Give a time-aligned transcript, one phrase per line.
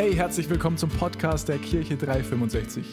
[0.00, 2.86] Hey, herzlich willkommen zum Podcast der Kirche 365.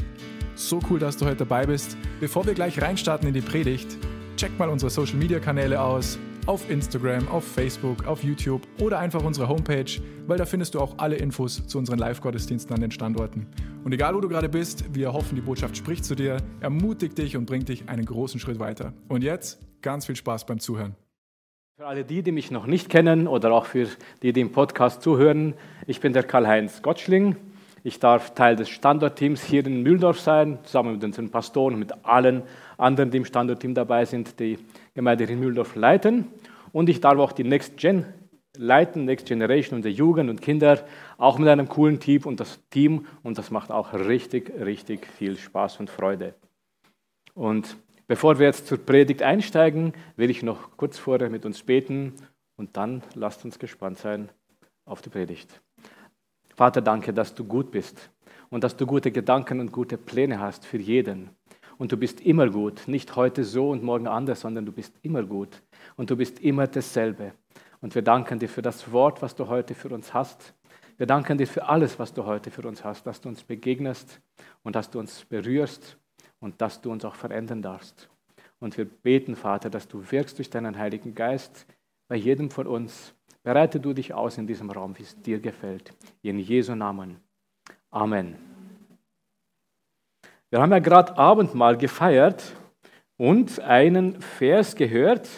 [0.55, 1.95] So cool, dass du heute dabei bist.
[2.19, 3.95] Bevor wir gleich reinstarten in die Predigt,
[4.35, 6.19] check mal unsere Social Media Kanäle aus.
[6.47, 9.89] Auf Instagram, auf Facebook, auf YouTube oder einfach unsere Homepage,
[10.25, 13.47] weil da findest du auch alle Infos zu unseren Live-Gottesdiensten an den Standorten.
[13.85, 17.37] Und egal, wo du gerade bist, wir hoffen, die Botschaft spricht zu dir, ermutigt dich
[17.37, 18.91] und bringt dich einen großen Schritt weiter.
[19.07, 20.97] Und jetzt ganz viel Spaß beim Zuhören.
[21.79, 23.87] Für alle die, die mich noch nicht kennen oder auch für
[24.23, 25.53] die, die im Podcast zuhören,
[25.85, 27.35] ich bin der Karl-Heinz Gottschling.
[27.83, 32.41] Ich darf Teil des Standortteams hier in Mühldorf sein, zusammen mit unseren Pastoren mit allen
[32.79, 34.57] anderen, die im Standortteam dabei sind, die
[34.95, 36.25] Gemeinde in Mühldorf leiten.
[36.71, 38.07] Und ich darf auch die Next Gen
[38.57, 40.83] leiten, Next Generation, unsere Jugend und Kinder,
[41.19, 43.05] auch mit einem coolen Team und das Team.
[43.21, 46.33] Und das macht auch richtig, richtig viel Spaß und Freude.
[47.35, 52.13] Und Bevor wir jetzt zur Predigt einsteigen, will ich noch kurz vorher mit uns beten
[52.55, 54.29] und dann lasst uns gespannt sein
[54.85, 55.61] auf die Predigt.
[56.55, 58.09] Vater, danke, dass du gut bist
[58.49, 61.31] und dass du gute Gedanken und gute Pläne hast für jeden.
[61.77, 65.23] Und du bist immer gut, nicht heute so und morgen anders, sondern du bist immer
[65.23, 65.61] gut
[65.97, 67.33] und du bist immer dasselbe.
[67.81, 70.53] Und wir danken dir für das Wort, was du heute für uns hast.
[70.95, 74.21] Wir danken dir für alles, was du heute für uns hast, dass du uns begegnest
[74.63, 75.97] und dass du uns berührst
[76.39, 78.09] und dass du uns auch verändern darfst.
[78.59, 81.65] Und wir beten, Vater, dass du wirkst durch deinen Heiligen Geist
[82.07, 83.13] bei jedem von uns.
[83.43, 85.93] Bereite du dich aus in diesem Raum, wie es dir gefällt.
[86.21, 87.17] In Jesu Namen.
[87.91, 88.35] Amen.
[90.49, 92.55] Wir haben ja gerade Abendmahl gefeiert
[93.17, 95.29] und einen Vers gehört.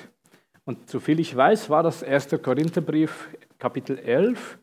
[0.66, 2.42] Und soviel ich weiß, war das 1.
[2.44, 4.60] Korintherbrief, Kapitel 11,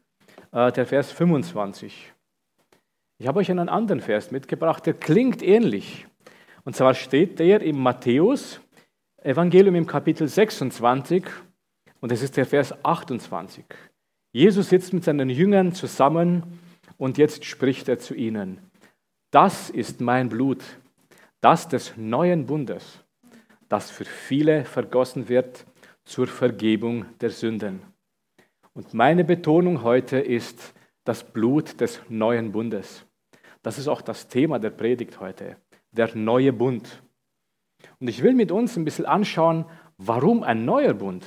[0.53, 2.13] äh, der Vers 25.
[3.19, 6.07] Ich habe euch einen anderen Vers mitgebracht, der klingt ähnlich.
[6.67, 8.61] Und zwar steht der im Matthäus
[9.23, 11.25] Evangelium im Kapitel 26
[12.01, 13.65] und es ist der Vers 28.
[14.33, 16.59] Jesus sitzt mit seinen Jüngern zusammen
[16.99, 18.59] und jetzt spricht er zu ihnen.
[19.31, 20.65] Das ist mein Blut,
[21.41, 22.99] das des neuen Bundes,
[23.69, 25.67] das für viele vergossen wird
[26.05, 27.81] zur Vergebung der Sünden.
[28.75, 33.07] Und meine Betonung heute ist das Blut des neuen Bundes.
[33.63, 35.59] Das ist auch das Thema der Predigt heute
[35.97, 37.03] der neue Bund.
[37.99, 39.65] Und ich will mit uns ein bisschen anschauen,
[39.99, 41.25] warum ein neuer Bund?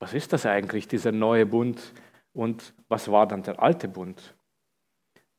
[0.00, 1.92] Was ist das eigentlich, dieser neue Bund?
[2.32, 4.34] Und was war dann der alte Bund?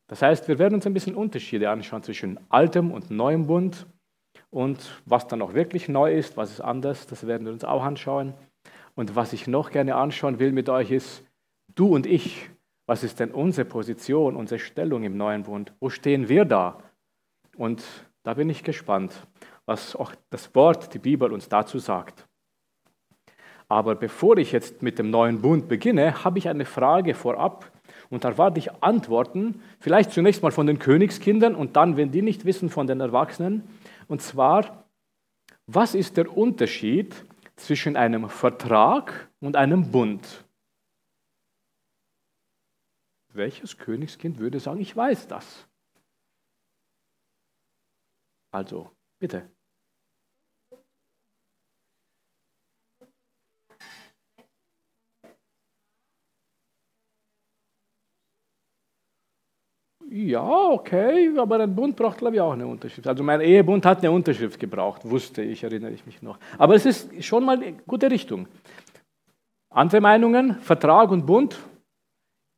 [0.07, 3.87] Das heißt, wir werden uns ein bisschen Unterschiede anschauen zwischen altem und neuem Bund
[4.51, 7.83] und was dann auch wirklich neu ist, was ist anders, das werden wir uns auch
[7.83, 8.33] anschauen.
[8.95, 11.25] Und was ich noch gerne anschauen will mit euch ist,
[11.73, 12.49] du und ich,
[12.85, 15.73] was ist denn unsere Position, unsere Stellung im neuen Bund?
[15.79, 16.77] Wo stehen wir da?
[17.57, 17.83] Und
[18.25, 19.13] da bin ich gespannt,
[19.67, 22.27] was auch das Wort, die Bibel uns dazu sagt.
[23.67, 27.71] Aber bevor ich jetzt mit dem neuen Bund beginne, habe ich eine Frage vorab
[28.09, 32.23] und da warte ich Antworten, vielleicht zunächst mal von den Königskindern und dann, wenn die
[32.23, 33.63] nicht wissen, von den Erwachsenen.
[34.07, 34.85] Und zwar,
[35.67, 37.13] was ist der Unterschied
[37.55, 40.45] zwischen einem Vertrag und einem Bund?
[43.33, 45.67] Welches Königskind würde sagen, ich weiß das?
[48.55, 48.89] Also,
[49.19, 49.49] bitte.
[60.07, 63.05] Ja, okay, aber ein Bund braucht, glaube ich, auch eine Unterschrift.
[63.07, 66.39] Also mein Ehebund hat eine Unterschrift gebraucht, wusste ich, erinnere ich mich noch.
[66.57, 68.47] Aber es ist schon mal eine gute Richtung.
[69.69, 71.59] Andere Meinungen, Vertrag und Bund?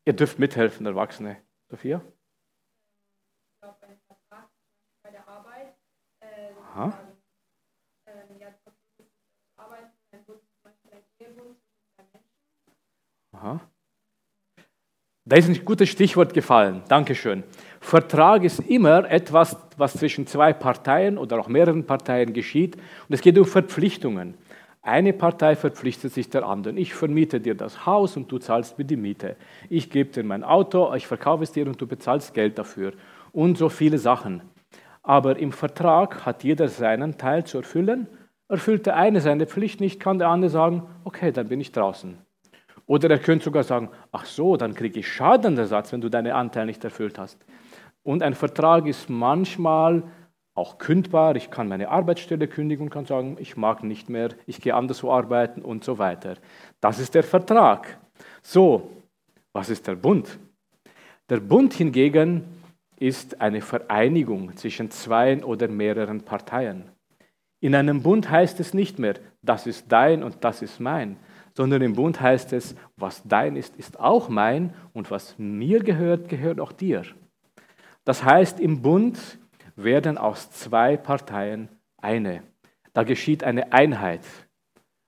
[0.06, 1.38] Ihr dürft mithelfen, Erwachsene.
[1.72, 2.04] Sophia?
[6.78, 6.94] Aha.
[13.32, 13.60] Aha.
[15.26, 16.84] Da ist ein gutes Stichwort gefallen.
[16.88, 17.44] Dankeschön.
[17.82, 22.76] Vertrag ist immer etwas, was zwischen zwei Parteien oder auch mehreren Parteien geschieht.
[22.76, 24.36] Und es geht um Verpflichtungen.
[24.84, 26.78] Eine Partei verpflichtet sich der anderen.
[26.78, 29.36] Ich vermiete dir das Haus und du zahlst mir die Miete.
[29.68, 32.94] Ich gebe dir mein Auto, ich verkaufe es dir und du bezahlst Geld dafür.
[33.34, 34.44] Und so viele Sachen.
[35.08, 38.08] Aber im Vertrag hat jeder seinen Teil zu erfüllen.
[38.50, 42.18] Erfüllt der eine seine Pflicht nicht, kann der andere sagen, okay, dann bin ich draußen.
[42.88, 46.66] Oder er könnte sogar sagen, ach so, dann kriege ich Schadenersatz, wenn du deinen Anteil
[46.66, 47.38] nicht erfüllt hast.
[48.04, 50.04] Und ein Vertrag ist manchmal
[50.54, 51.38] auch kündbar.
[51.38, 55.14] Ich kann meine Arbeitsstelle kündigen und kann sagen, ich mag nicht mehr, ich gehe anderswo
[55.14, 56.34] arbeiten und so weiter.
[56.82, 57.98] Das ist der Vertrag.
[58.42, 58.92] So,
[59.54, 60.38] was ist der Bund?
[61.30, 62.57] Der Bund hingegen
[63.00, 66.90] ist eine Vereinigung zwischen zwei oder mehreren Parteien.
[67.60, 71.18] In einem Bund heißt es nicht mehr, das ist dein und das ist mein,
[71.56, 76.30] sondern im Bund heißt es, was dein ist, ist auch mein und was mir gehört,
[76.30, 77.04] gehört auch dir.
[78.04, 79.40] Das heißt, im Bund
[79.76, 82.44] werden aus zwei Parteien eine.
[82.94, 84.22] Da geschieht eine Einheit.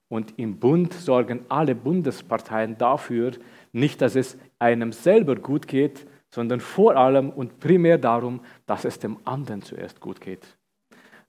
[0.10, 3.34] Und im Bund sorgen alle Bundesparteien dafür,
[3.72, 9.00] nicht, dass es einem selber gut geht, sondern vor allem und primär darum, dass es
[9.00, 10.46] dem anderen zuerst gut geht.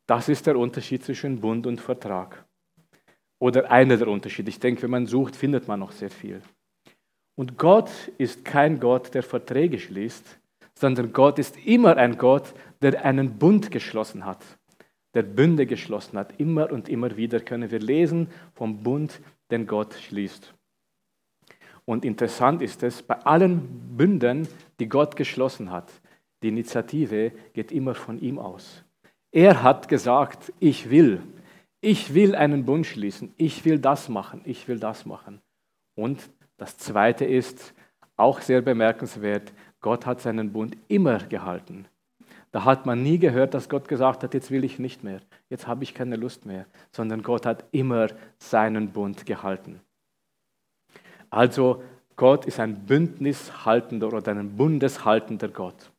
[0.06, 2.44] Das ist der Unterschied zwischen Bund und Vertrag.
[3.38, 4.50] Oder einer der Unterschiede.
[4.50, 6.42] Ich denke, wenn man sucht, findet man noch sehr viel.
[7.36, 10.38] Und Gott ist kein Gott, der Verträge schließt,
[10.74, 12.52] sondern Gott ist immer ein Gott,
[12.82, 14.44] der einen Bund geschlossen hat,
[15.14, 16.38] der Bünde geschlossen hat.
[16.38, 19.20] Immer und immer wieder können wir lesen vom Bund,
[19.50, 20.52] den Gott schließt.
[21.90, 24.46] Und interessant ist es, bei allen Bünden,
[24.78, 25.90] die Gott geschlossen hat,
[26.40, 28.84] die Initiative geht immer von ihm aus.
[29.32, 31.20] Er hat gesagt, ich will,
[31.80, 35.40] ich will einen Bund schließen, ich will das machen, ich will das machen.
[35.96, 37.74] Und das Zweite ist
[38.16, 41.86] auch sehr bemerkenswert, Gott hat seinen Bund immer gehalten.
[42.52, 45.66] Da hat man nie gehört, dass Gott gesagt hat, jetzt will ich nicht mehr, jetzt
[45.66, 48.06] habe ich keine Lust mehr, sondern Gott hat immer
[48.38, 49.80] seinen Bund gehalten.
[51.30, 51.82] Also
[52.16, 55.90] Gott ist ein bündnishaltender oder ein bundeshaltender Gott.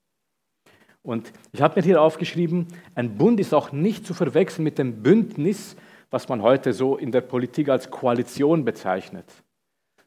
[1.04, 5.02] Und ich habe mir hier aufgeschrieben, ein Bund ist auch nicht zu verwechseln mit dem
[5.02, 5.76] Bündnis,
[6.12, 9.26] was man heute so in der Politik als Koalition bezeichnet,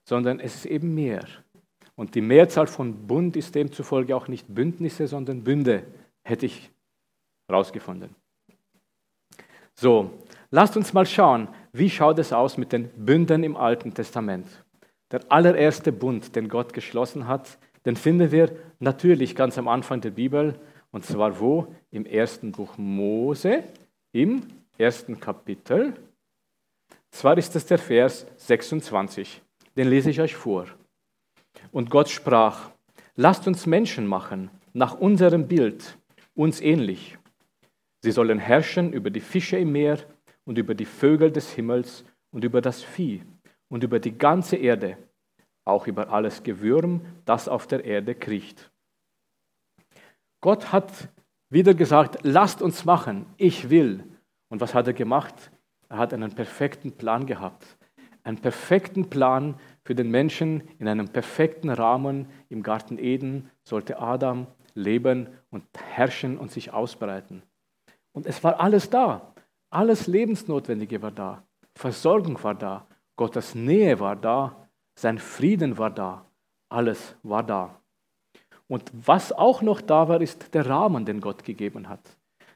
[0.05, 1.25] sondern es ist eben mehr.
[1.97, 5.85] Und die Mehrzahl von Bund ist demzufolge auch nicht Bündnisse, sondern Bünde,
[6.23, 6.71] hätte ich
[7.49, 8.15] herausgefunden.
[9.75, 10.11] So,
[10.51, 14.64] lasst uns mal schauen, wie schaut es aus mit den Bünden im Alten Testament.
[15.15, 17.57] Der allererste Bund, den Gott geschlossen hat,
[17.87, 18.51] den finden wir
[18.81, 20.59] natürlich ganz am Anfang der Bibel.
[20.91, 21.73] Und zwar wo?
[21.93, 23.63] Im ersten Buch Mose,
[24.11, 24.43] im
[24.77, 25.93] ersten Kapitel.
[27.13, 29.41] Zwar ist es der Vers 26.
[29.77, 30.67] Den lese ich euch vor.
[31.71, 32.73] Und Gott sprach,
[33.15, 35.97] lasst uns Menschen machen, nach unserem Bild,
[36.35, 37.19] uns ähnlich.
[38.03, 39.99] Sie sollen herrschen über die Fische im Meer
[40.45, 43.23] und über die Vögel des Himmels und über das Vieh
[43.75, 44.97] und über die ganze Erde,
[45.65, 48.71] auch über alles Gewürm, das auf der Erde kriecht.
[50.41, 51.09] Gott hat
[51.51, 54.05] wieder gesagt, lasst uns machen, ich will.
[54.49, 55.51] Und was hat er gemacht?
[55.89, 57.67] Er hat einen perfekten Plan gehabt.
[58.23, 64.47] Einen perfekten Plan für den Menschen in einem perfekten Rahmen im Garten Eden sollte Adam
[64.75, 67.43] leben und herrschen und sich ausbreiten.
[68.13, 69.35] Und es war alles da.
[69.69, 71.43] Alles Lebensnotwendige war da.
[71.75, 72.87] Versorgung war da.
[73.17, 76.25] Gottes Nähe war da, sein Frieden war da,
[76.69, 77.81] alles war da.
[78.69, 82.01] Und was auch noch da war, ist der Rahmen, den Gott gegeben hat.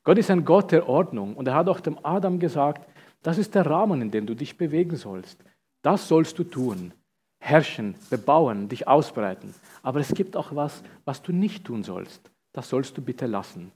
[0.05, 2.89] Gott ist ein Gott der Ordnung und er hat auch dem Adam gesagt,
[3.23, 5.43] das ist der Rahmen, in dem du dich bewegen sollst.
[5.83, 6.93] Das sollst du tun.
[7.41, 9.55] Herrschen, bebauen, dich ausbreiten.
[9.83, 12.31] Aber es gibt auch was, was du nicht tun sollst.
[12.53, 13.71] Das sollst du bitte lassen.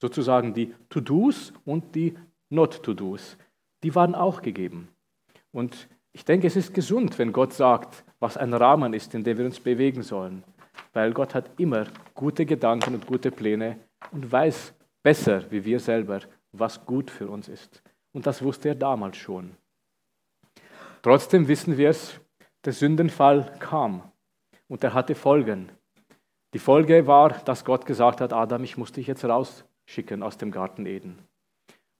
[0.00, 2.16] Sozusagen die To-Dos und die
[2.50, 3.36] Not-To-Dos.
[3.82, 4.88] Die waren auch gegeben.
[5.52, 5.88] Und
[6.18, 9.44] ich denke, es ist gesund, wenn Gott sagt, was ein Rahmen ist, in dem wir
[9.44, 10.42] uns bewegen sollen.
[10.92, 13.78] Weil Gott hat immer gute Gedanken und gute Pläne
[14.10, 16.18] und weiß besser wie wir selber,
[16.50, 17.84] was gut für uns ist.
[18.12, 19.52] Und das wusste er damals schon.
[21.02, 22.18] Trotzdem wissen wir es,
[22.64, 24.02] der Sündenfall kam
[24.66, 25.68] und er hatte Folgen.
[26.52, 30.50] Die Folge war, dass Gott gesagt hat, Adam, ich muss dich jetzt rausschicken aus dem
[30.50, 31.16] Garten Eden.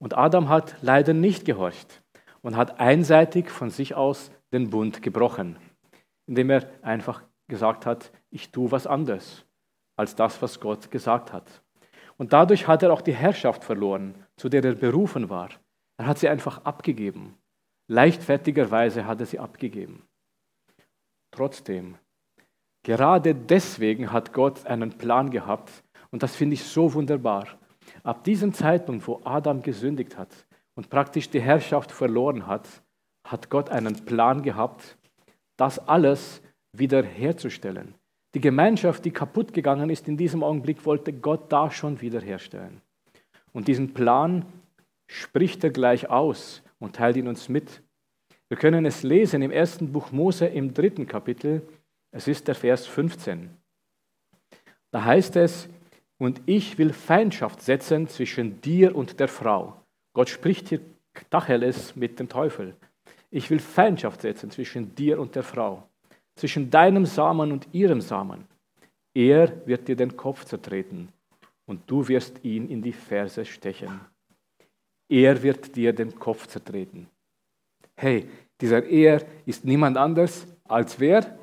[0.00, 2.02] Und Adam hat leider nicht gehorcht
[2.42, 5.56] und hat einseitig von sich aus den Bund gebrochen,
[6.26, 9.44] indem er einfach gesagt hat, ich tue was anderes
[9.96, 11.62] als das, was Gott gesagt hat.
[12.16, 15.50] Und dadurch hat er auch die Herrschaft verloren, zu der er berufen war.
[15.96, 17.36] Er hat sie einfach abgegeben.
[17.88, 20.04] Leichtfertigerweise hat er sie abgegeben.
[21.30, 21.96] Trotzdem,
[22.82, 25.70] gerade deswegen hat Gott einen Plan gehabt
[26.10, 27.46] und das finde ich so wunderbar.
[28.02, 30.46] Ab diesem Zeitpunkt, wo Adam gesündigt hat,
[30.78, 32.68] und praktisch die Herrschaft verloren hat,
[33.26, 34.96] hat Gott einen Plan gehabt,
[35.56, 36.40] das alles
[36.72, 37.96] wiederherzustellen.
[38.32, 42.80] Die Gemeinschaft, die kaputt gegangen ist in diesem Augenblick, wollte Gott da schon wiederherstellen.
[43.52, 44.44] Und diesen Plan
[45.08, 47.82] spricht er gleich aus und teilt ihn uns mit.
[48.48, 51.66] Wir können es lesen im ersten Buch Mose im dritten Kapitel.
[52.12, 53.50] Es ist der Vers 15.
[54.92, 55.68] Da heißt es,
[56.18, 59.74] und ich will Feindschaft setzen zwischen dir und der Frau
[60.12, 60.80] Gott spricht hier
[61.30, 62.74] Tacheles mit dem Teufel.
[63.30, 65.88] Ich will Feindschaft setzen zwischen dir und der Frau,
[66.36, 68.46] zwischen deinem Samen und ihrem Samen.
[69.14, 71.08] Er wird dir den Kopf zertreten
[71.66, 74.00] und du wirst ihn in die Ferse stechen.
[75.08, 77.08] Er wird dir den Kopf zertreten.
[77.96, 78.28] Hey,
[78.60, 81.38] Dieser Er ist niemand anders als wer?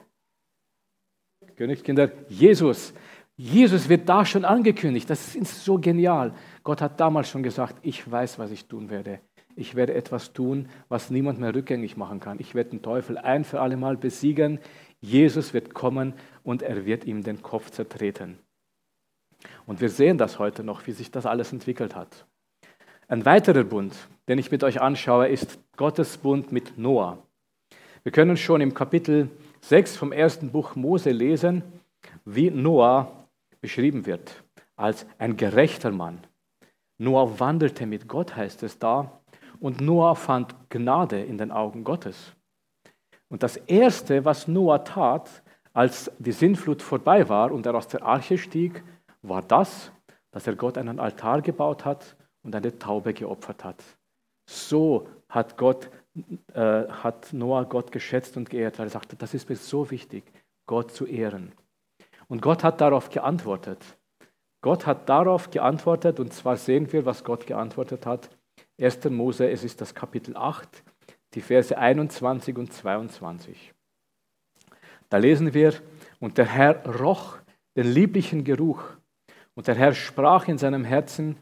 [1.55, 2.93] Königskinder, Jesus.
[3.37, 5.09] Jesus wird da schon angekündigt.
[5.09, 6.33] Das ist so genial.
[6.63, 9.19] Gott hat damals schon gesagt, ich weiß, was ich tun werde.
[9.57, 12.39] Ich werde etwas tun, was niemand mehr rückgängig machen kann.
[12.39, 14.59] Ich werde den Teufel ein für alle Mal besiegen.
[15.01, 16.13] Jesus wird kommen
[16.43, 18.39] und er wird ihm den Kopf zertreten.
[19.65, 22.25] Und wir sehen das heute noch, wie sich das alles entwickelt hat.
[23.07, 23.93] Ein weiterer Bund,
[24.27, 27.19] den ich mit euch anschaue, ist Gottes Bund mit Noah.
[28.03, 29.29] Wir können schon im Kapitel
[29.61, 31.63] 6 vom ersten Buch Mose lesen,
[32.23, 33.24] wie Noah
[33.65, 34.43] beschrieben wird
[34.75, 36.19] als ein gerechter Mann.
[36.99, 39.23] Noah wandelte mit Gott, heißt es da,
[39.59, 42.35] und Noah fand Gnade in den Augen Gottes.
[43.27, 45.41] Und das Erste, was Noah tat,
[45.73, 48.83] als die Sintflut vorbei war und er aus der Arche stieg,
[49.23, 49.91] war das,
[50.29, 53.83] dass er Gott einen Altar gebaut hat und eine Taube geopfert hat.
[54.47, 55.89] So hat, Gott,
[56.53, 60.23] äh, hat Noah Gott geschätzt und geehrt, weil er sagte, das ist mir so wichtig,
[60.67, 61.51] Gott zu ehren.
[62.27, 63.79] Und Gott hat darauf geantwortet.
[64.61, 68.29] Gott hat darauf geantwortet, und zwar sehen wir, was Gott geantwortet hat.
[68.79, 69.05] 1.
[69.11, 70.83] Mose, es ist das Kapitel 8,
[71.33, 73.73] die Verse 21 und 22.
[75.09, 75.73] Da lesen wir,
[76.19, 77.37] und der Herr roch
[77.75, 78.83] den lieblichen Geruch,
[79.53, 81.37] und der Herr sprach in seinem Herzen,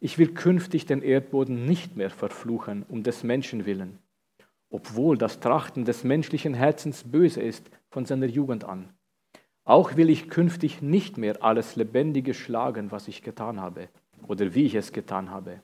[0.00, 3.98] ich will künftig den Erdboden nicht mehr verfluchen, um des Menschen willen,
[4.70, 8.94] obwohl das Trachten des menschlichen Herzens böse ist von seiner Jugend an.
[9.68, 13.90] Auch will ich künftig nicht mehr alles Lebendige schlagen, was ich getan habe
[14.26, 15.60] oder wie ich es getan habe.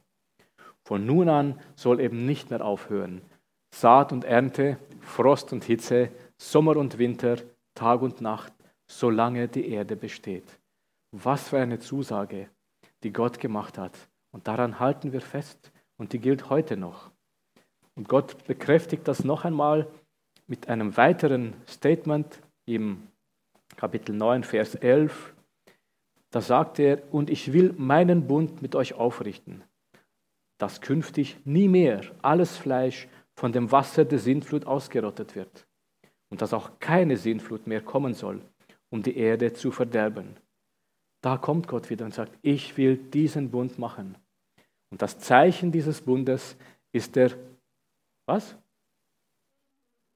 [0.82, 3.22] Von nun an soll eben nicht mehr aufhören.
[3.74, 7.36] Saat und Ernte, Frost und Hitze, Sommer und Winter,
[7.74, 8.52] Tag und Nacht,
[8.86, 10.58] solange die Erde besteht.
[11.12, 12.50] Was für eine Zusage,
[13.04, 13.96] die Gott gemacht hat.
[14.32, 17.10] Und daran halten wir fest und die gilt heute noch.
[17.94, 19.86] Und Gott bekräftigt das noch einmal
[20.46, 23.08] mit einem weiteren Statement im
[23.76, 25.34] Kapitel 9, Vers 11.
[26.30, 29.62] Da sagt er, und ich will meinen Bund mit euch aufrichten,
[30.58, 35.66] dass künftig nie mehr alles Fleisch von dem Wasser der Sintflut ausgerottet wird
[36.30, 38.40] und dass auch keine Sintflut mehr kommen soll,
[38.90, 40.36] um die Erde zu verderben.
[41.20, 44.16] Da kommt Gott wieder und sagt, ich will diesen Bund machen.
[44.90, 46.56] Und das Zeichen dieses Bundes
[46.92, 47.32] ist der,
[48.26, 48.56] was?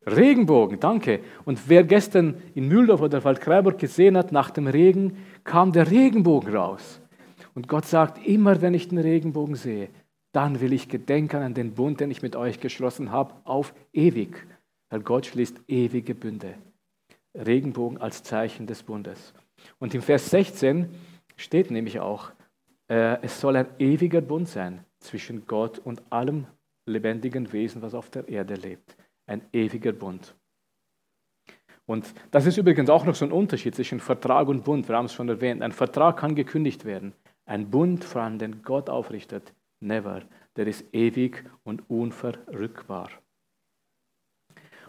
[0.07, 1.21] Regenbogen, danke.
[1.45, 6.55] Und wer gestern in Mühldorf oder Waldkraiburg gesehen hat, nach dem Regen kam der Regenbogen
[6.55, 7.00] raus.
[7.55, 9.88] Und Gott sagt, immer wenn ich den Regenbogen sehe,
[10.33, 14.47] dann will ich gedenken an den Bund, den ich mit euch geschlossen habe, auf ewig.
[14.90, 16.55] Weil Gott schließt ewige Bünde.
[17.35, 19.35] Regenbogen als Zeichen des Bundes.
[19.78, 20.88] Und im Vers 16
[21.37, 22.31] steht nämlich auch,
[22.88, 26.47] äh, es soll ein ewiger Bund sein zwischen Gott und allem
[26.87, 28.97] lebendigen Wesen, was auf der Erde lebt.
[29.29, 30.35] Ein ewiger Bund.
[31.87, 34.89] Und das ist übrigens auch noch so ein Unterschied zwischen Vertrag und Bund.
[34.89, 35.63] Wir haben es schon erwähnt.
[35.63, 37.15] Ein Vertrag kann gekündigt werden.
[37.47, 40.23] Ein Bund, vor allem den Gott aufrichtet, never.
[40.57, 43.11] Der ist ewig und unverrückbar.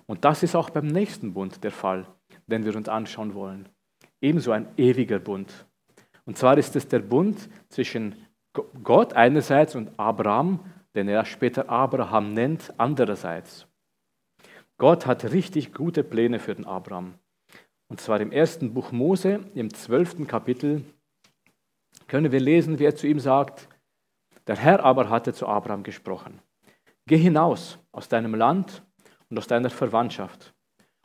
[0.08, 2.08] Und das ist auch beim nächsten Bund der Fall,
[2.48, 3.69] den wir uns anschauen wollen
[4.22, 5.65] ebenso ein ewiger Bund.
[6.25, 8.15] Und zwar ist es der Bund zwischen
[8.84, 10.60] Gott einerseits und Abraham,
[10.96, 13.67] den er später Abraham nennt, andererseits.
[14.79, 17.15] Gott hat richtig gute Pläne für den Abraham.
[17.89, 20.86] Und zwar im ersten Buch Mose, im zwölften Kapitel,
[22.07, 23.67] können wir lesen, wie er zu ihm sagt,
[24.48, 26.39] der Herr aber hatte zu Abraham gesprochen,
[27.07, 28.81] geh hinaus aus deinem Land
[29.29, 30.53] und aus deiner Verwandtschaft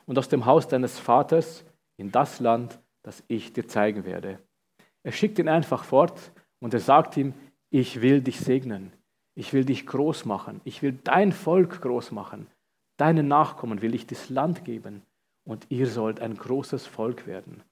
[0.05, 1.65] und aus dem Haus deines Vaters
[1.97, 4.39] in das Land, das ich dir zeigen werde.
[5.03, 7.33] Er schickt ihn einfach fort und er sagt ihm,
[7.71, 8.93] ich will dich segnen,
[9.35, 12.47] ich will dich groß machen, ich will dein Volk groß machen,
[12.97, 15.01] deinen Nachkommen will ich das Land geben
[15.43, 17.63] und ihr sollt ein großes Volk werden.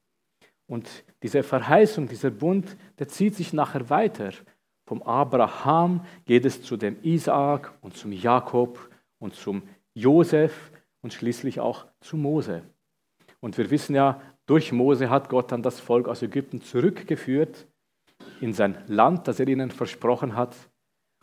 [0.67, 4.31] Und diese Verheißung, dieser Bund, der zieht sich nachher weiter.
[4.85, 8.89] Vom Abraham geht es zu dem Isaak und zum Jakob
[9.19, 9.63] und zum
[9.93, 12.63] Josef und schließlich auch zu Mose.
[13.39, 17.67] Und wir wissen ja, durch Mose hat Gott dann das Volk aus Ägypten zurückgeführt
[18.41, 20.55] in sein Land, das er ihnen versprochen hat.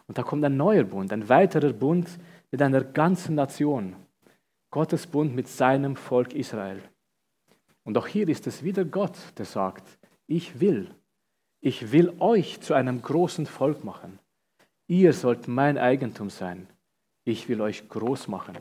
[0.06, 2.08] Und da kommt ein neuer Bund, ein weiterer Bund
[2.50, 3.96] mit einer ganzen Nation.
[4.70, 6.80] Gottes Bund mit seinem Volk Israel.
[7.82, 10.94] Und auch hier ist es wieder Gott, der sagt, ich will,
[11.60, 14.18] ich will euch zu einem großen Volk machen.
[14.86, 16.68] Ihr sollt mein Eigentum sein.
[17.24, 18.58] Ich will euch groß machen.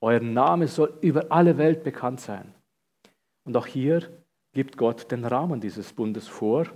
[0.00, 2.52] Euer Name soll über alle Welt bekannt sein.
[3.44, 4.08] Und auch hier
[4.52, 6.66] gibt Gott den Rahmen dieses Bundes vor.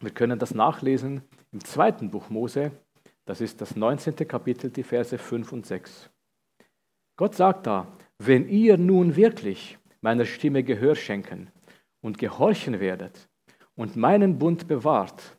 [0.00, 2.72] Wir können das nachlesen im zweiten Buch Mose,
[3.26, 4.16] das ist das 19.
[4.26, 6.10] Kapitel, die Verse 5 und 6.
[7.16, 7.86] Gott sagt da,
[8.18, 11.50] wenn ihr nun wirklich meiner Stimme Gehör schenken
[12.00, 13.28] und gehorchen werdet
[13.74, 15.36] und meinen Bund bewahrt,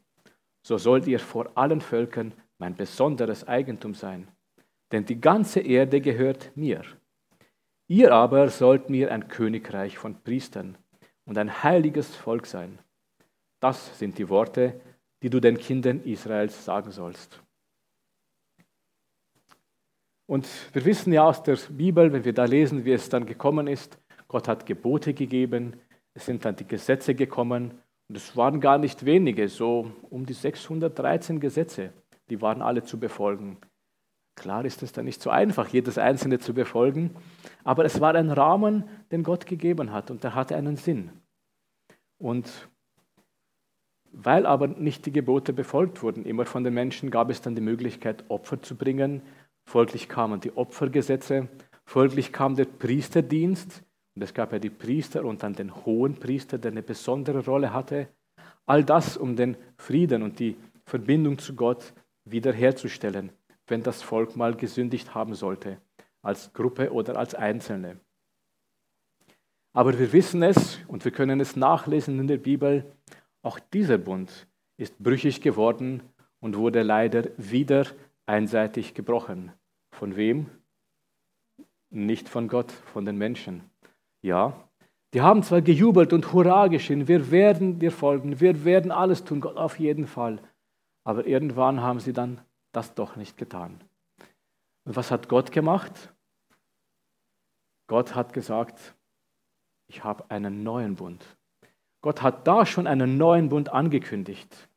[0.63, 4.27] so sollt ihr vor allen Völkern mein besonderes Eigentum sein.
[4.91, 6.81] Denn die ganze Erde gehört mir.
[7.87, 10.77] Ihr aber sollt mir ein Königreich von Priestern
[11.25, 12.79] und ein heiliges Volk sein.
[13.61, 14.79] Das sind die Worte,
[15.23, 17.41] die du den Kindern Israels sagen sollst.
[20.27, 23.67] Und wir wissen ja aus der Bibel, wenn wir da lesen, wie es dann gekommen
[23.67, 25.77] ist, Gott hat Gebote gegeben,
[26.13, 27.71] es sind dann die Gesetze gekommen
[28.09, 31.93] und es waren gar nicht wenige, so um die 613 Gesetze,
[32.29, 33.57] die waren alle zu befolgen.
[34.35, 37.15] Klar ist es dann nicht so einfach, jedes einzelne zu befolgen,
[37.63, 41.09] aber es war ein Rahmen, den Gott gegeben hat und der hatte einen Sinn.
[42.17, 42.67] Und
[44.11, 47.61] weil aber nicht die Gebote befolgt wurden, immer von den Menschen, gab es dann die
[47.61, 49.21] Möglichkeit, Opfer zu bringen.
[49.67, 51.49] Folglich kamen die Opfergesetze,
[51.83, 53.83] folglich kam der Priesterdienst,
[54.15, 57.73] und es gab ja die Priester und dann den hohen Priester, der eine besondere Rolle
[57.73, 58.07] hatte.
[58.65, 60.55] All das, um den Frieden und die
[60.85, 61.93] Verbindung zu Gott
[62.23, 63.33] wiederherzustellen,
[63.67, 65.81] wenn das Volk mal gesündigt haben sollte,
[66.21, 67.99] als Gruppe oder als Einzelne.
[69.73, 72.85] Aber wir wissen es und wir können es nachlesen in der Bibel,
[73.41, 74.47] auch dieser Bund
[74.77, 76.03] ist brüchig geworden
[76.39, 77.85] und wurde leider wieder
[78.27, 79.51] einseitig gebrochen.
[79.91, 80.49] Von wem?
[81.89, 83.63] Nicht von Gott, von den Menschen.
[84.21, 84.67] Ja,
[85.13, 89.39] die haben zwar gejubelt und Hurra geschrien, wir werden dir folgen, wir werden alles tun,
[89.39, 90.39] Gott auf jeden Fall.
[91.05, 92.41] Aber irgendwann haben sie dann
[92.73, 93.79] das doch nicht getan.
[94.83, 96.13] Und was hat Gott gemacht?
[97.87, 98.95] Gott hat gesagt,
[99.89, 101.25] ich habe einen neuen Bund.
[102.01, 104.69] Gott hat da schon einen neuen Bund angekündigt,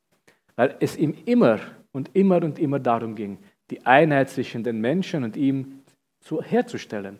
[0.54, 1.58] weil es ihm immer
[1.92, 3.38] und immer und immer darum ging,
[3.70, 5.82] die Einheit zwischen den Menschen und ihm
[6.42, 7.18] herzustellen.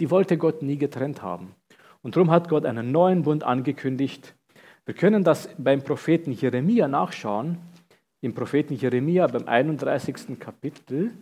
[0.00, 1.54] Die wollte Gott nie getrennt haben.
[2.02, 4.34] Und darum hat Gott einen neuen Bund angekündigt.
[4.84, 7.58] Wir können das beim Propheten Jeremia nachschauen.
[8.20, 10.38] Im Propheten Jeremia beim 31.
[10.38, 11.12] Kapitel,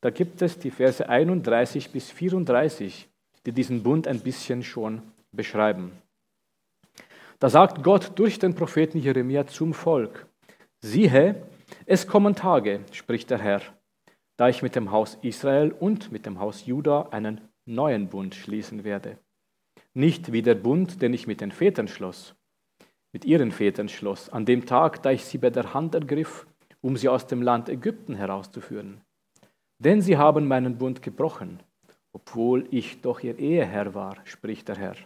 [0.00, 3.08] da gibt es die Verse 31 bis 34,
[3.46, 5.92] die diesen Bund ein bisschen schon beschreiben.
[7.38, 10.26] Da sagt Gott durch den Propheten Jeremia zum Volk,
[10.80, 11.36] siehe,
[11.86, 13.62] es kommen Tage, spricht der Herr,
[14.36, 18.84] da ich mit dem Haus Israel und mit dem Haus Juda einen neuen Bund schließen
[18.84, 19.18] werde
[19.98, 22.36] nicht wie der Bund, den ich mit den Vätern schloss,
[23.12, 26.46] mit ihren Vätern schloss, an dem Tag, da ich sie bei der Hand ergriff,
[26.80, 29.00] um sie aus dem Land Ägypten herauszuführen.
[29.80, 31.64] Denn sie haben meinen Bund gebrochen,
[32.12, 34.96] obwohl ich doch ihr Eheherr war, spricht der Herr.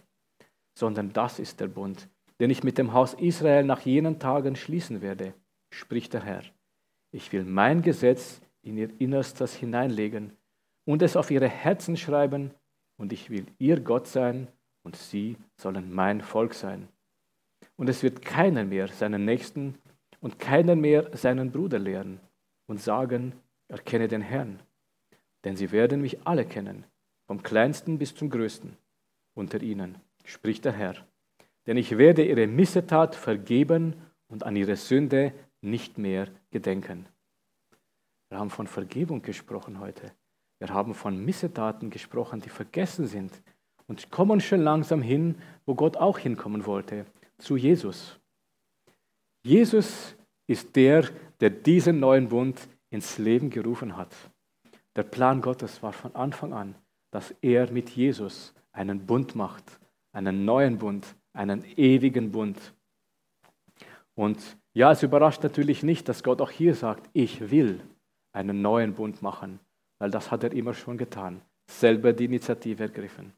[0.79, 5.01] Sondern das ist der Bund, den ich mit dem Haus Israel nach jenen Tagen schließen
[5.01, 5.33] werde,
[5.73, 6.43] spricht der Herr.
[7.11, 10.33] Ich will mein Gesetz in ihr Innerstes hineinlegen
[10.85, 12.53] und es auf ihre Herzen schreiben,
[12.97, 14.49] und ich will ihr Gott sein
[14.85, 16.89] und sie sollen mein Volk sein.
[17.77, 19.79] Und es wird keiner mehr seinen Nächsten
[20.21, 22.21] und keiner mehr seinen Bruder lehren
[22.67, 23.33] und sagen,
[23.69, 24.61] erkenne den Herrn.
[25.45, 26.85] Denn sie werden mich alle kennen,
[27.27, 28.77] vom kleinsten bis zum größten
[29.35, 30.95] unter ihnen, spricht der Herr.
[31.67, 33.97] Denn ich werde ihre Missetat vergeben
[34.29, 35.33] und an ihre Sünde
[35.63, 37.07] nicht mehr gedenken.
[38.29, 40.13] Wir haben von Vergebung gesprochen heute.
[40.59, 43.43] Wir haben von Missetaten gesprochen, die vergessen sind,
[43.87, 47.05] und kommen schon langsam hin, wo Gott auch hinkommen wollte,
[47.39, 48.19] zu Jesus.
[49.45, 51.09] Jesus ist der,
[51.41, 54.15] der diesen neuen Bund ins Leben gerufen hat.
[54.95, 56.75] Der Plan Gottes war von Anfang an,
[57.11, 59.81] dass er mit Jesus einen Bund macht,
[60.13, 62.59] einen neuen Bund, einen ewigen Bund.
[64.15, 67.81] Und ja, es überrascht natürlich nicht, dass Gott auch hier sagt, ich will
[68.33, 69.61] einen neuen Bund machen,
[69.99, 73.33] weil das hat er immer schon getan, selber die Initiative ergriffen.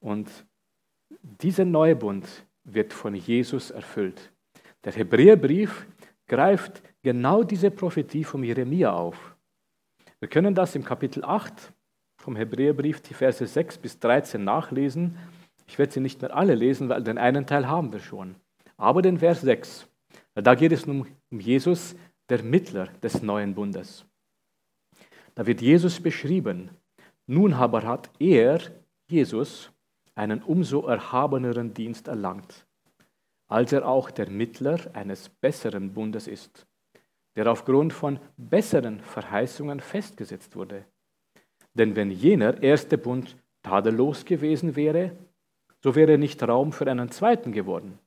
[0.00, 0.30] Und
[1.20, 2.26] dieser neue Bund
[2.64, 4.32] wird von Jesus erfüllt.
[4.84, 5.86] Der Hebräerbrief
[6.26, 9.36] greift genau diese Prophetie vom Jeremia auf.
[10.20, 11.72] Wir können das im Kapitel 8
[12.18, 15.18] vom Hebräerbrief, die Verse 6 bis 13 nachlesen.
[15.66, 18.36] Ich werde sie nicht mehr alle lesen, weil den einen Teil haben wir schon.
[18.76, 19.86] Aber den Vers 6,
[20.34, 21.94] da geht es um Jesus,
[22.28, 24.04] der Mittler des neuen Bundes.
[25.34, 26.70] Da wird Jesus beschrieben.
[27.26, 28.60] Nun aber hat er,
[29.08, 29.70] Jesus,
[30.14, 32.66] einen umso erhabeneren Dienst erlangt,
[33.48, 36.66] als er auch der Mittler eines besseren Bundes ist,
[37.36, 40.84] der aufgrund von besseren Verheißungen festgesetzt wurde.
[41.74, 45.16] Denn wenn jener erste Bund tadellos gewesen wäre,
[45.82, 47.98] so wäre nicht Raum für einen zweiten geworden.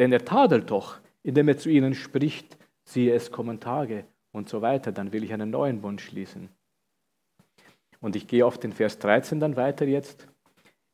[0.00, 4.62] Denn er tadelt doch, indem er zu ihnen spricht, siehe es kommen Tage und so
[4.62, 6.48] weiter, dann will ich einen neuen Bund schließen.
[8.00, 10.26] Und ich gehe auf den Vers 13 dann weiter jetzt,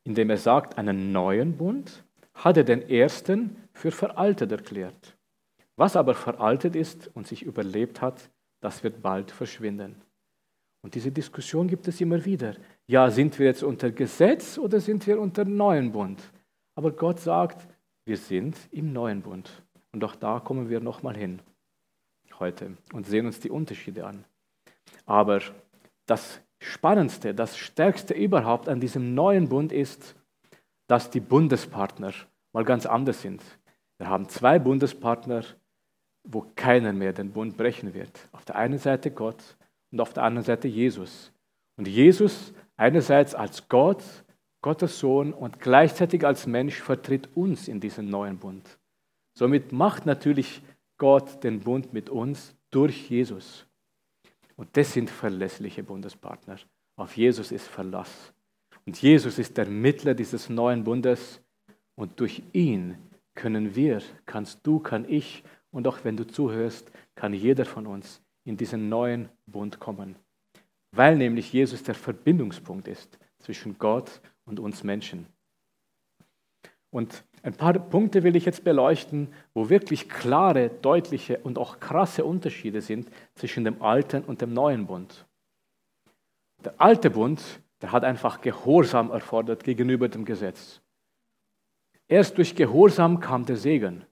[0.02, 5.16] indem er sagt, einen neuen Bund hat er den ersten für veraltet erklärt.
[5.76, 8.28] Was aber veraltet ist und sich überlebt hat,
[8.60, 10.02] das wird bald verschwinden.
[10.82, 12.56] Und diese Diskussion gibt es immer wieder.
[12.88, 16.20] Ja, sind wir jetzt unter Gesetz oder sind wir unter neuen Bund?
[16.74, 17.68] Aber Gott sagt,
[18.06, 19.62] wir sind im neuen Bund.
[19.92, 21.42] Und auch da kommen wir nochmal hin
[22.38, 24.24] heute und sehen uns die Unterschiede an.
[25.04, 25.40] Aber
[26.06, 30.16] das Spannendste, das Stärkste überhaupt an diesem neuen Bund ist,
[30.86, 32.12] dass die Bundespartner
[32.52, 33.42] mal ganz anders sind.
[33.98, 35.44] Wir haben zwei Bundespartner,
[36.24, 38.28] wo keiner mehr den Bund brechen wird.
[38.32, 39.56] Auf der einen Seite Gott
[39.90, 41.32] und auf der anderen Seite Jesus.
[41.76, 44.02] Und Jesus einerseits als Gott,
[44.66, 48.80] Gottes Sohn und gleichzeitig als Mensch vertritt uns in diesem neuen Bund.
[49.32, 50.60] Somit macht natürlich
[50.98, 53.64] Gott den Bund mit uns durch Jesus.
[54.56, 56.56] Und das sind verlässliche Bundespartner.
[56.96, 58.34] Auf Jesus ist Verlass.
[58.84, 61.40] Und Jesus ist der Mittler dieses neuen Bundes.
[61.94, 62.98] Und durch ihn
[63.36, 68.20] können wir, kannst du, kann ich und auch wenn du zuhörst, kann jeder von uns
[68.42, 70.16] in diesen neuen Bund kommen.
[70.90, 75.26] Weil nämlich Jesus der Verbindungspunkt ist zwischen Gott und uns Menschen.
[76.90, 82.24] Und ein paar Punkte will ich jetzt beleuchten, wo wirklich klare, deutliche und auch krasse
[82.24, 85.26] Unterschiede sind zwischen dem alten und dem neuen Bund.
[86.64, 87.42] Der alte Bund,
[87.82, 90.80] der hat einfach Gehorsam erfordert gegenüber dem Gesetz.
[92.08, 94.04] Erst durch Gehorsam kam der Segen.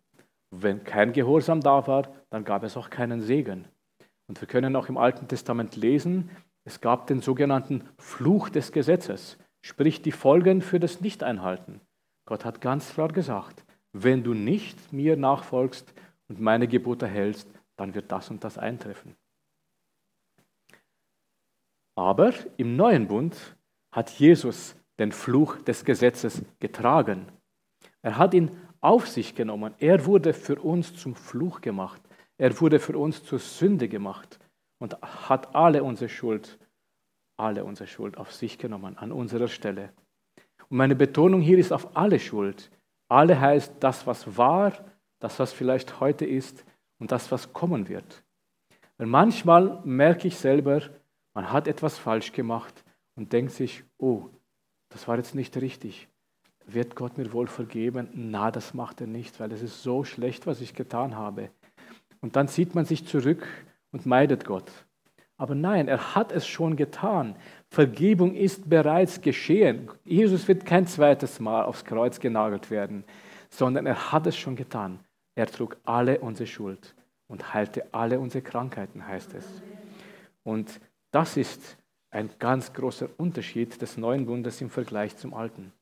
[0.50, 3.66] Wenn kein Gehorsam da war, dann gab es auch keinen Segen.
[4.26, 6.30] Und wir können auch im Alten Testament lesen,
[6.64, 11.80] es gab den sogenannten Fluch des Gesetzes, sprich die Folgen für das Nichteinhalten.
[12.26, 15.94] Gott hat ganz klar gesagt, wenn du nicht mir nachfolgst
[16.28, 19.16] und meine Gebote hältst, dann wird das und das eintreffen.
[21.96, 23.56] Aber im neuen Bund
[23.90, 27.26] hat Jesus den Fluch des Gesetzes getragen.
[28.02, 28.50] Er hat ihn
[28.82, 29.74] auf sich genommen.
[29.78, 32.02] Er wurde für uns zum Fluch gemacht.
[32.36, 34.38] Er wurde für uns zur Sünde gemacht
[34.78, 36.58] und hat alle unsere Schuld,
[37.36, 39.92] alle unsere Schuld auf sich genommen, an unserer Stelle.
[40.68, 42.70] Und meine Betonung hier ist auf alle Schuld.
[43.08, 44.72] Alle heißt das, was war,
[45.18, 46.64] das, was vielleicht heute ist
[46.98, 48.22] und das, was kommen wird.
[48.96, 50.82] Weil manchmal merke ich selber,
[51.34, 52.84] man hat etwas falsch gemacht
[53.16, 54.28] und denkt sich, oh,
[54.88, 56.08] das war jetzt nicht richtig.
[56.66, 58.08] Wird Gott mir wohl vergeben?
[58.14, 61.50] Na, das macht er nicht, weil es ist so schlecht, was ich getan habe.
[62.20, 63.46] Und dann zieht man sich zurück
[63.90, 64.70] und meidet Gott.
[65.36, 67.34] Aber nein, er hat es schon getan.
[67.68, 69.90] Vergebung ist bereits geschehen.
[70.04, 73.04] Jesus wird kein zweites Mal aufs Kreuz genagelt werden,
[73.50, 75.00] sondern er hat es schon getan.
[75.34, 76.94] Er trug alle unsere Schuld
[77.26, 79.62] und heilte alle unsere Krankheiten, heißt es.
[80.44, 81.76] Und das ist
[82.10, 85.72] ein ganz großer Unterschied des neuen Bundes im Vergleich zum alten.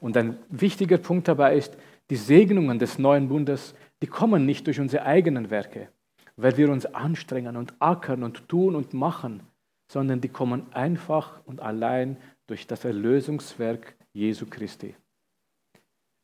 [0.00, 1.76] Und ein wichtiger Punkt dabei ist,
[2.10, 5.88] die Segnungen des neuen Bundes, die kommen nicht durch unsere eigenen Werke,
[6.36, 9.42] weil wir uns anstrengen und ackern und tun und machen,
[9.90, 12.16] sondern die kommen einfach und allein
[12.46, 14.94] durch das Erlösungswerk Jesu Christi.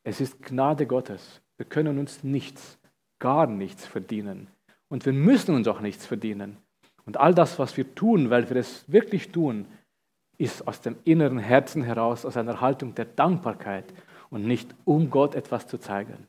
[0.04, 1.42] Es ist Gnade Gottes.
[1.56, 2.78] Wir können uns nichts,
[3.18, 4.48] gar nichts verdienen.
[4.88, 6.56] Und wir müssen uns auch nichts verdienen.
[7.04, 9.66] Und all das, was wir tun, weil wir es wirklich tun,
[10.38, 13.92] ist aus dem inneren Herzen heraus, aus einer Haltung der Dankbarkeit
[14.30, 16.28] und nicht um Gott etwas zu zeigen.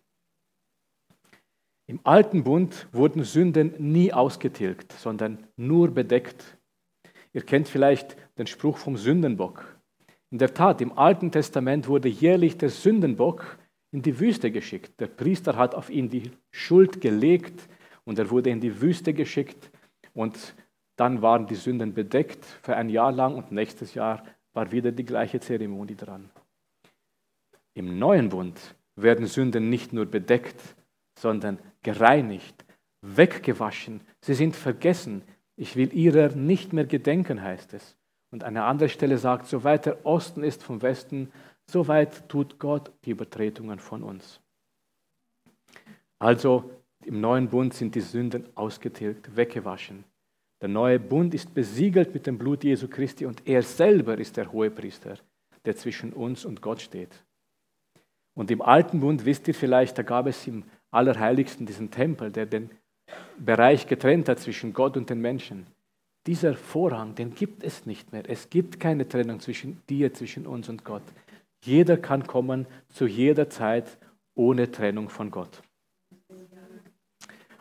[1.90, 6.56] Im alten Bund wurden Sünden nie ausgetilgt, sondern nur bedeckt.
[7.34, 9.66] Ihr kennt vielleicht den Spruch vom Sündenbock.
[10.30, 13.58] In der Tat, im Alten Testament wurde jährlich der Sündenbock
[13.90, 15.00] in die Wüste geschickt.
[15.00, 17.68] Der Priester hat auf ihn die Schuld gelegt
[18.06, 19.72] und er wurde in die Wüste geschickt
[20.14, 20.54] und
[20.96, 24.22] dann waren die Sünden bedeckt für ein Jahr lang und nächstes Jahr
[24.54, 26.30] war wieder die gleiche Zeremonie dran.
[27.74, 30.62] Im neuen Bund werden Sünden nicht nur bedeckt,
[31.20, 32.66] sondern gereinigt,
[33.02, 34.02] weggewaschen.
[34.22, 35.22] Sie sind vergessen.
[35.56, 37.98] Ich will ihrer nicht mehr gedenken, heißt es.
[38.32, 41.32] Und eine andere Stelle sagt, so weit der Osten ist vom Westen,
[41.70, 44.40] so weit tut Gott die Übertretungen von uns.
[46.20, 46.72] Also
[47.06, 50.04] im neuen Bund sind die Sünden ausgetilgt, weggewaschen.
[50.62, 54.52] Der neue Bund ist besiegelt mit dem Blut Jesu Christi und er selber ist der
[54.52, 55.18] Hohepriester,
[55.66, 57.24] der zwischen uns und Gott steht.
[58.36, 62.46] Und im alten Bund, wisst ihr vielleicht, da gab es im Allerheiligsten, diesen Tempel, der
[62.46, 62.70] den
[63.38, 65.68] Bereich getrennt hat zwischen Gott und den Menschen.
[66.28, 68.24] Dieser Vorhang, den gibt es nicht mehr.
[68.28, 71.04] Es gibt keine Trennung zwischen dir, zwischen uns und Gott.
[71.64, 73.98] Jeder kann kommen zu jeder Zeit
[74.36, 75.62] ohne Trennung von Gott.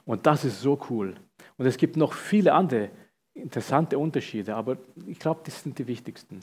[0.05, 1.14] Und das ist so cool.
[1.57, 2.91] Und es gibt noch viele andere
[3.35, 6.41] interessante Unterschiede, aber ich glaube, das sind die wichtigsten.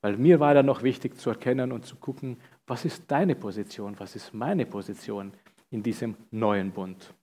[0.00, 2.36] Weil mir war da noch wichtig zu erkennen und zu gucken,
[2.66, 5.32] was ist deine Position, was ist meine Position
[5.70, 7.14] in diesem neuen Bund.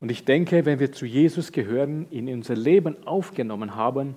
[0.00, 4.16] Und ich denke, wenn wir zu Jesus gehören, ihn in unser Leben aufgenommen haben,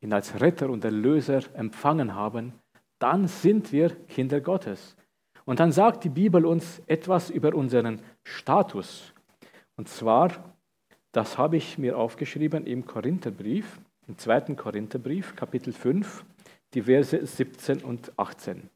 [0.00, 2.52] ihn als Retter und Erlöser empfangen haben,
[2.98, 4.96] dann sind wir Kinder Gottes.
[5.44, 9.12] Und dann sagt die Bibel uns etwas über unseren Status.
[9.76, 10.54] Und zwar,
[11.12, 16.24] das habe ich mir aufgeschrieben im Korintherbrief, im zweiten Korintherbrief, Kapitel 5,
[16.74, 18.68] die Verse 17 und 18.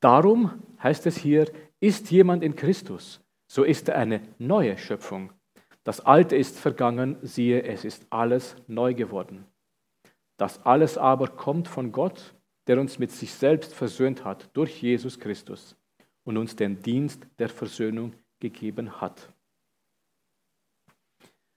[0.00, 5.32] Darum heißt es hier, ist jemand in Christus, so ist er eine neue Schöpfung.
[5.84, 9.46] Das Alte ist vergangen, siehe, es ist alles neu geworden.
[10.36, 12.34] Das alles aber kommt von Gott,
[12.66, 15.76] der uns mit sich selbst versöhnt hat durch Jesus Christus
[16.24, 19.32] und uns den Dienst der Versöhnung gegeben hat.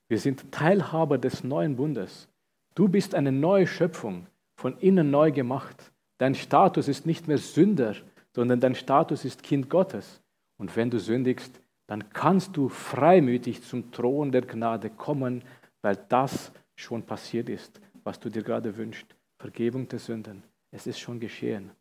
[0.08, 2.28] Wir sind Teilhaber des neuen Bundes.
[2.76, 5.92] Du bist eine neue Schöpfung, von innen neu gemacht.
[6.18, 7.96] Dein Status ist nicht mehr Sünder,
[8.36, 10.22] sondern dein Status ist Kind Gottes.
[10.58, 15.44] Und wenn du sündigst, dann kannst du freimütig zum Thron der Gnade kommen,
[15.82, 19.16] weil das schon passiert ist, was du dir gerade wünschst.
[19.40, 20.44] Vergebung der Sünden.
[20.72, 21.72] Es ist schon geschehen.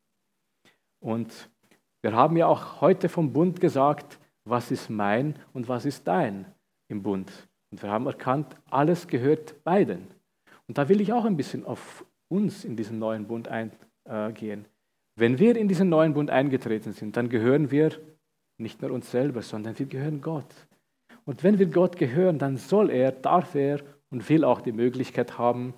[1.01, 1.49] Und
[2.03, 6.47] wir haben ja auch heute vom Bund gesagt, was ist mein und was ist dein
[6.89, 7.31] im Bund.
[7.71, 10.09] Und wir haben erkannt, alles gehört beiden.
[10.67, 14.67] Und da will ich auch ein bisschen auf uns in diesen neuen Bund eingehen.
[15.15, 17.93] Wenn wir in diesen neuen Bund eingetreten sind, dann gehören wir
[18.59, 20.55] nicht nur uns selber, sondern wir gehören Gott.
[21.25, 25.39] Und wenn wir Gott gehören, dann soll er, darf er und will auch die Möglichkeit
[25.39, 25.75] haben,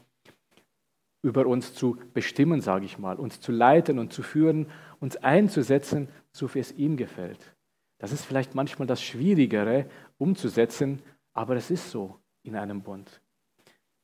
[1.22, 4.66] über uns zu bestimmen, sage ich mal, uns zu leiten und zu führen,
[5.00, 7.54] uns einzusetzen, so wie es ihm gefällt.
[7.98, 9.86] Das ist vielleicht manchmal das Schwierigere
[10.18, 13.22] umzusetzen, aber es ist so in einem Bund.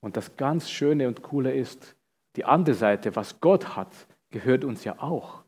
[0.00, 1.94] Und das ganz Schöne und Coole ist,
[2.36, 5.42] die andere Seite, was Gott hat, gehört uns ja auch.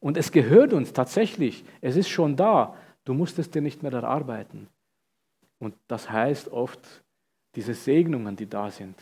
[0.00, 1.64] Und es gehört uns tatsächlich.
[1.80, 2.76] Es ist schon da.
[3.04, 4.68] Du musst es dir nicht mehr erarbeiten.
[5.58, 7.04] Und das heißt oft,
[7.54, 8.96] diese Segnungen, die da sind,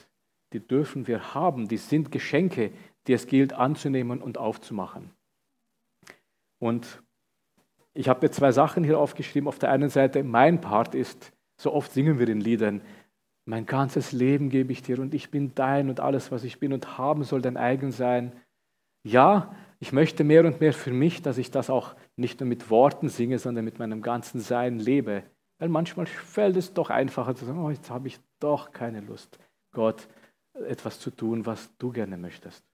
[0.52, 1.68] die dürfen wir haben.
[1.68, 2.72] Die sind Geschenke,
[3.06, 5.10] die es gilt anzunehmen und aufzumachen.
[6.58, 7.02] Und
[7.92, 9.48] ich habe jetzt zwei Sachen hier aufgeschrieben.
[9.48, 12.80] Auf der einen Seite, mein Part ist, so oft singen wir in Liedern,
[13.44, 16.72] mein ganzes Leben gebe ich dir und ich bin dein und alles, was ich bin
[16.72, 18.32] und haben soll dein eigen sein.
[19.06, 22.70] Ja, ich möchte mehr und mehr für mich, dass ich das auch nicht nur mit
[22.70, 25.22] Worten singe, sondern mit meinem ganzen Sein lebe.
[25.60, 29.38] Weil manchmal fällt es doch einfacher zu sagen, oh, jetzt habe ich doch keine Lust,
[29.72, 30.08] Gott
[30.54, 32.64] etwas zu tun, was du gerne möchtest.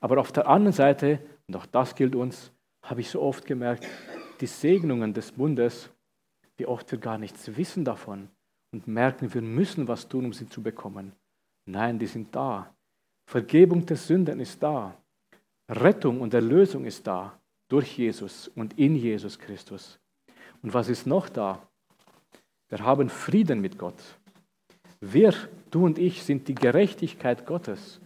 [0.00, 2.50] Aber auf der anderen Seite, und auch das gilt uns,
[2.82, 3.86] habe ich so oft gemerkt,
[4.40, 5.88] die Segnungen des Bundes,
[6.56, 8.28] wie oft wir gar nichts wissen davon
[8.72, 11.12] und merken, wir müssen was tun, um sie zu bekommen.
[11.66, 12.74] Nein, die sind da.
[13.30, 14.96] Vergebung der Sünden ist da.
[15.68, 19.98] Rettung und Erlösung ist da durch Jesus und in Jesus Christus.
[20.62, 21.66] Und was ist noch da?
[22.68, 24.02] Wir haben Frieden mit Gott.
[25.00, 25.34] Wir,
[25.70, 28.00] du und ich, sind die Gerechtigkeit Gottes.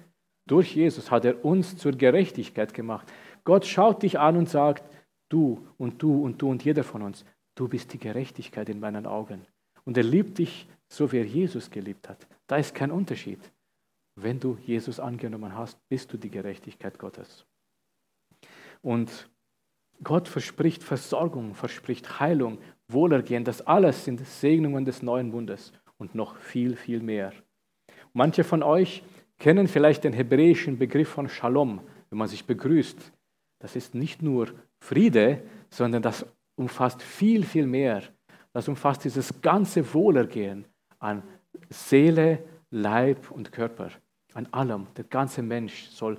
[0.46, 3.06] Durch Jesus hat er uns zur Gerechtigkeit gemacht.
[3.44, 4.82] Gott schaut dich an und sagt,
[5.28, 9.06] du und du und du und jeder von uns, du bist die Gerechtigkeit in meinen
[9.06, 9.46] Augen.
[9.84, 12.26] Und er liebt dich so, wie er Jesus geliebt hat.
[12.46, 13.40] Da ist kein Unterschied.
[14.16, 17.46] Wenn du Jesus angenommen hast, bist du die Gerechtigkeit Gottes.
[18.82, 19.28] Und
[20.02, 23.44] Gott verspricht Versorgung, verspricht Heilung, Wohlergehen.
[23.44, 27.32] Das alles sind Segnungen des neuen Bundes und noch viel, viel mehr.
[28.12, 29.02] Manche von euch
[29.38, 33.12] kennen vielleicht den hebräischen Begriff von Shalom, wenn man sich begrüßt.
[33.60, 34.48] Das ist nicht nur
[34.80, 36.24] Friede, sondern das
[36.56, 38.02] umfasst viel, viel mehr.
[38.52, 40.64] Das umfasst dieses ganze Wohlergehen
[40.98, 41.22] an
[41.68, 43.90] Seele, Leib und Körper,
[44.34, 44.86] an allem.
[44.96, 46.18] Der ganze Mensch soll,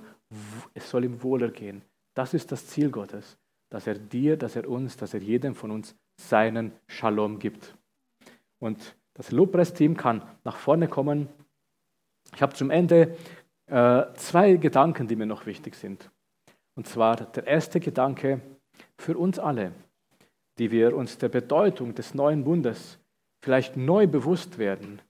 [0.74, 1.82] es soll ihm Wohlergehen.
[2.20, 3.38] Das ist das Ziel Gottes,
[3.70, 7.74] dass er dir, dass er uns, dass er jedem von uns seinen Shalom gibt.
[8.58, 11.28] Und das Lobpreisteam kann nach vorne kommen.
[12.34, 13.16] Ich habe zum Ende
[13.68, 16.10] äh, zwei Gedanken, die mir noch wichtig sind.
[16.74, 18.42] Und zwar der erste Gedanke
[18.98, 19.72] für uns alle,
[20.58, 22.98] die wir uns der Bedeutung des neuen Bundes
[23.40, 25.00] vielleicht neu bewusst werden,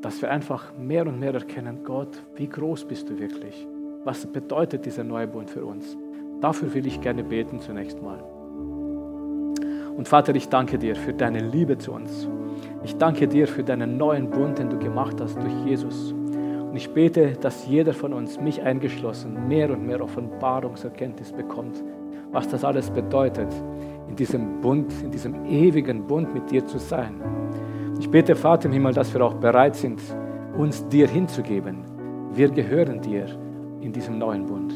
[0.00, 3.66] dass wir einfach mehr und mehr erkennen, Gott, wie groß bist du wirklich?
[4.04, 5.98] Was bedeutet dieser neue Bund für uns?
[6.40, 8.22] Dafür will ich gerne beten zunächst mal.
[9.96, 12.28] Und Vater, ich danke dir für deine Liebe zu uns.
[12.82, 16.12] Ich danke dir für deinen neuen Bund, den du gemacht hast durch Jesus.
[16.12, 21.82] Und ich bete, dass jeder von uns, mich eingeschlossen, mehr und mehr Offenbarungserkenntnis bekommt,
[22.32, 23.52] was das alles bedeutet,
[24.08, 27.20] in diesem Bund, in diesem ewigen Bund mit dir zu sein.
[27.98, 30.00] Ich bete, Vater im Himmel, dass wir auch bereit sind,
[30.56, 31.84] uns dir hinzugeben.
[32.32, 33.26] Wir gehören dir
[33.80, 34.72] in diesem neuen Bund.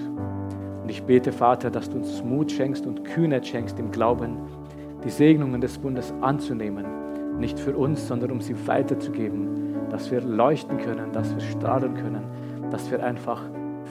[0.84, 4.36] Und ich bete, Vater, dass du uns Mut schenkst und Kühnheit schenkst im Glauben,
[5.02, 6.84] die Segnungen des Bundes anzunehmen.
[7.38, 12.24] Nicht für uns, sondern um sie weiterzugeben, dass wir leuchten können, dass wir strahlen können,
[12.70, 13.40] dass wir einfach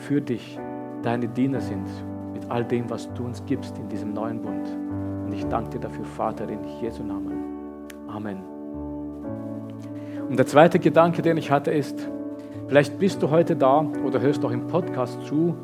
[0.07, 0.59] für dich
[1.01, 1.87] deine Diener sind
[2.31, 4.67] mit all dem, was du uns gibst in diesem neuen Bund.
[5.25, 7.87] Und ich danke dir dafür, Vater, in Jesu Namen.
[8.07, 8.37] Amen.
[10.29, 12.07] Und der zweite Gedanke, den ich hatte, ist,
[12.67, 15.55] vielleicht bist du heute da oder hörst auch im Podcast zu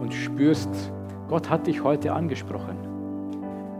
[0.00, 0.92] und spürst,
[1.28, 2.76] Gott hat dich heute angesprochen.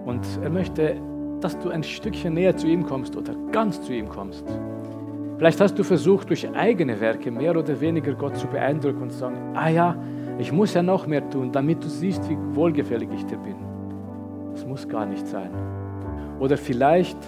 [0.05, 0.96] Und er möchte,
[1.40, 4.44] dass du ein Stückchen näher zu ihm kommst oder ganz zu ihm kommst.
[5.37, 9.18] Vielleicht hast du versucht, durch eigene Werke mehr oder weniger Gott zu beeindrucken und zu
[9.18, 9.96] sagen, ah ja,
[10.38, 13.57] ich muss ja noch mehr tun, damit du siehst, wie wohlgefällig ich dir bin.
[14.53, 15.50] Das muss gar nicht sein.
[16.38, 17.18] Oder vielleicht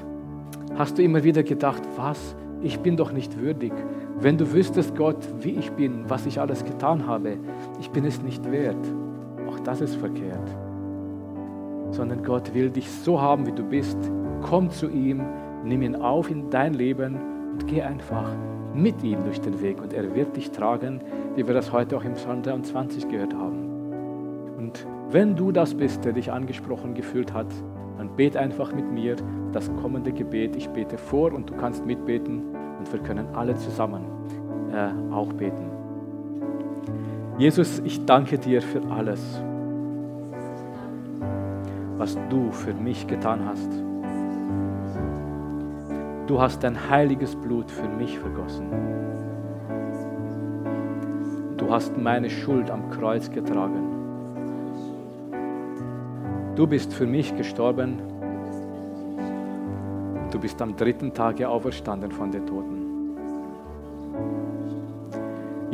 [0.77, 3.73] hast du immer wieder gedacht, was, ich bin doch nicht würdig.
[4.21, 7.39] Wenn du wüsstest, Gott, wie ich bin, was ich alles getan habe,
[7.81, 8.85] ich bin es nicht wert.
[9.49, 10.49] Auch das ist verkehrt.
[11.93, 13.97] Sondern Gott will dich so haben, wie du bist.
[14.43, 15.23] Komm zu ihm,
[15.65, 17.17] nimm ihn auf in dein Leben
[17.53, 18.29] und geh einfach
[18.75, 21.01] mit ihm durch den Weg und er wird dich tragen,
[21.37, 23.71] wie wir das heute auch im Psalm 23 gehört haben.
[24.59, 27.47] Und wenn du das bist, der dich angesprochen gefühlt hat,
[27.97, 29.17] dann bet einfach mit mir
[29.53, 30.57] das kommende Gebet.
[30.57, 32.56] Ich bete vor und du kannst mitbeten
[32.87, 34.05] und wir können alle zusammen
[34.73, 35.71] äh, auch beten.
[37.39, 39.41] Jesus, ich danke dir für alles,
[41.97, 43.71] was du für mich getan hast.
[46.27, 48.67] Du hast dein heiliges Blut für mich vergossen.
[51.57, 53.97] Du hast meine Schuld am Kreuz getragen.
[56.55, 57.99] Du bist für mich gestorben.
[60.31, 62.76] Du bist am dritten Tage auferstanden von den Toten.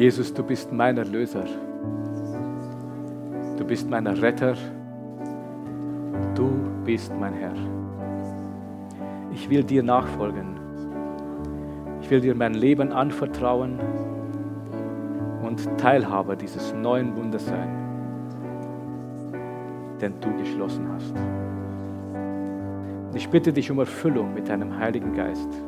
[0.02, 1.44] Jesus, du bist mein Erlöser.
[3.56, 4.56] Du bist mein Retter.
[6.34, 6.50] Du
[6.84, 7.54] bist mein Herr.
[9.32, 10.58] Ich will dir nachfolgen.
[12.00, 13.78] Ich will dir mein Leben anvertrauen
[15.40, 17.70] und Teilhaber dieses neuen Bundes sein,
[20.00, 21.14] den du geschlossen hast.
[23.14, 25.62] Ich bitte dich um Erfüllung mit deinem Heiligen Geist.